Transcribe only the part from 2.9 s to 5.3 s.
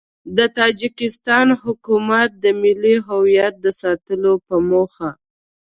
هویت د ساتلو په موخه